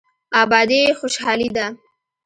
[0.41, 1.65] ابادي خوشحالي ده.